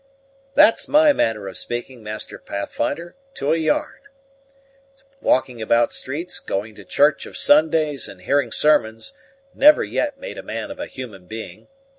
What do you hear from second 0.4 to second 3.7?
"That's my manner of reasoning, Master Pathfinder, to a